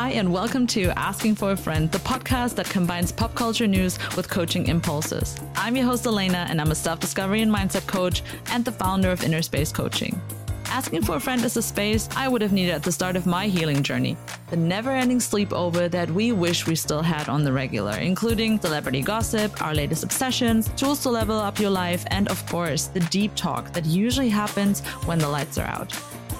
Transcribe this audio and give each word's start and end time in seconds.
Hi, 0.00 0.10
and 0.10 0.32
welcome 0.32 0.64
to 0.68 0.96
Asking 0.96 1.34
for 1.34 1.50
a 1.50 1.56
Friend, 1.56 1.90
the 1.90 1.98
podcast 1.98 2.54
that 2.54 2.70
combines 2.70 3.10
pop 3.10 3.34
culture 3.34 3.66
news 3.66 3.98
with 4.14 4.28
coaching 4.28 4.68
impulses. 4.68 5.36
I'm 5.56 5.74
your 5.74 5.86
host, 5.86 6.06
Elena, 6.06 6.46
and 6.48 6.60
I'm 6.60 6.70
a 6.70 6.74
self 6.76 7.00
discovery 7.00 7.42
and 7.42 7.52
mindset 7.52 7.84
coach 7.88 8.22
and 8.52 8.64
the 8.64 8.70
founder 8.70 9.10
of 9.10 9.24
Inner 9.24 9.42
Space 9.42 9.72
Coaching. 9.72 10.20
Asking 10.66 11.02
for 11.02 11.16
a 11.16 11.20
friend 11.20 11.44
is 11.44 11.56
a 11.56 11.62
space 11.62 12.08
I 12.14 12.28
would 12.28 12.42
have 12.42 12.52
needed 12.52 12.74
at 12.74 12.84
the 12.84 12.92
start 12.92 13.16
of 13.16 13.26
my 13.26 13.48
healing 13.48 13.82
journey. 13.82 14.16
The 14.50 14.56
never 14.56 14.92
ending 14.92 15.18
sleepover 15.18 15.90
that 15.90 16.08
we 16.12 16.30
wish 16.30 16.68
we 16.68 16.76
still 16.76 17.02
had 17.02 17.28
on 17.28 17.42
the 17.42 17.52
regular, 17.52 17.96
including 17.98 18.60
celebrity 18.60 19.02
gossip, 19.02 19.60
our 19.60 19.74
latest 19.74 20.04
obsessions, 20.04 20.68
tools 20.76 21.02
to 21.02 21.10
level 21.10 21.36
up 21.36 21.58
your 21.58 21.70
life, 21.70 22.04
and 22.12 22.28
of 22.28 22.46
course, 22.46 22.86
the 22.86 23.00
deep 23.10 23.34
talk 23.34 23.72
that 23.72 23.84
usually 23.84 24.28
happens 24.28 24.78
when 25.06 25.18
the 25.18 25.28
lights 25.28 25.58
are 25.58 25.66
out. 25.66 25.92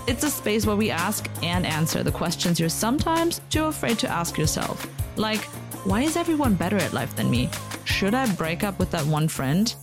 It's 0.09 0.25
a 0.25 0.31
space 0.31 0.65
where 0.65 0.75
we 0.75 0.91
ask 0.91 1.29
and 1.43 1.67
answer 1.67 2.03
the 2.03 2.11
questions 2.11 2.59
you're 2.59 2.71
sometimes 2.71 3.43
too 3.51 3.67
afraid 3.67 3.99
to 3.99 4.09
ask 4.09 4.39
yourself. 4.39 4.87
Like, 5.19 5.45
why 5.85 6.01
is 6.01 6.17
everyone 6.17 6.55
better 6.55 6.79
at 6.79 6.95
life 6.95 7.15
than 7.15 7.31
me? 7.31 7.51
Should 7.85 8.15
I 8.15 8.27
break 8.33 8.65
up 8.65 8.79
with 8.79 8.91
that 8.93 9.05
one 9.05 9.29
friend? 9.29 9.75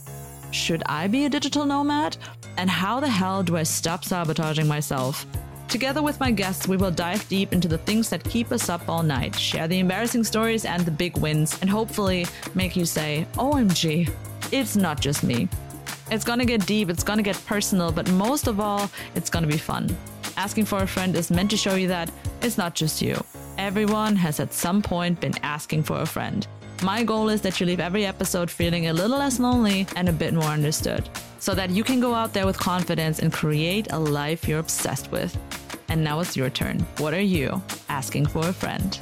Should 0.49 0.81
I 0.87 1.05
be 1.05 1.25
a 1.25 1.29
digital 1.29 1.63
nomad? 1.63 2.17
And 2.57 2.71
how 2.71 2.99
the 2.99 3.07
hell 3.07 3.43
do 3.43 3.55
I 3.55 3.61
stop 3.61 4.03
sabotaging 4.03 4.67
myself? 4.67 5.27
Together 5.67 6.01
with 6.01 6.19
my 6.19 6.31
guests, 6.31 6.67
we 6.67 6.75
will 6.75 6.89
dive 6.89 7.29
deep 7.29 7.53
into 7.53 7.67
the 7.67 7.77
things 7.77 8.09
that 8.09 8.23
keep 8.23 8.51
us 8.51 8.67
up 8.67 8.89
all 8.89 9.03
night, 9.03 9.35
share 9.35 9.67
the 9.67 9.77
embarrassing 9.77 10.23
stories 10.23 10.65
and 10.65 10.83
the 10.85 10.91
big 10.91 11.15
wins, 11.19 11.55
and 11.61 11.69
hopefully 11.69 12.25
make 12.55 12.75
you 12.75 12.85
say, 12.85 13.27
OMG, 13.35 14.11
it's 14.51 14.75
not 14.75 14.99
just 14.99 15.23
me. 15.23 15.47
It's 16.09 16.25
gonna 16.25 16.45
get 16.45 16.65
deep, 16.65 16.89
it's 16.89 17.03
gonna 17.03 17.21
get 17.21 17.39
personal, 17.45 17.91
but 17.91 18.09
most 18.09 18.47
of 18.47 18.59
all, 18.59 18.89
it's 19.13 19.29
gonna 19.29 19.45
be 19.45 19.57
fun. 19.57 19.95
Asking 20.37 20.65
for 20.65 20.83
a 20.83 20.87
friend 20.87 21.15
is 21.15 21.31
meant 21.31 21.49
to 21.51 21.57
show 21.57 21.75
you 21.75 21.87
that 21.87 22.11
it's 22.41 22.57
not 22.57 22.75
just 22.75 23.01
you. 23.01 23.23
Everyone 23.57 24.15
has 24.17 24.39
at 24.39 24.53
some 24.53 24.81
point 24.81 25.21
been 25.21 25.33
asking 25.43 25.83
for 25.83 26.01
a 26.01 26.05
friend. 26.05 26.45
My 26.83 27.03
goal 27.03 27.29
is 27.29 27.41
that 27.41 27.59
you 27.59 27.65
leave 27.65 27.79
every 27.79 28.05
episode 28.05 28.51
feeling 28.51 28.87
a 28.87 28.93
little 28.93 29.17
less 29.17 29.39
lonely 29.39 29.87
and 29.95 30.09
a 30.09 30.13
bit 30.13 30.33
more 30.33 30.43
understood, 30.43 31.07
so 31.39 31.55
that 31.55 31.69
you 31.69 31.85
can 31.85 32.01
go 32.01 32.13
out 32.13 32.33
there 32.33 32.45
with 32.45 32.57
confidence 32.59 33.19
and 33.19 33.31
create 33.31 33.87
a 33.91 33.99
life 33.99 34.45
you're 34.47 34.59
obsessed 34.59 35.09
with. 35.09 35.37
And 35.87 36.03
now 36.03 36.19
it's 36.19 36.35
your 36.35 36.49
turn. 36.49 36.79
What 36.97 37.13
are 37.13 37.21
you 37.21 37.61
asking 37.87 38.25
for 38.25 38.45
a 38.49 38.53
friend? 38.53 38.99